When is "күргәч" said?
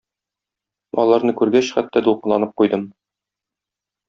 1.41-1.69